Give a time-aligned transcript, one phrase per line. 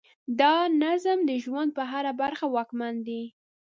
[0.39, 3.23] دا نظم د ژوند په هره برخه واکمن دی.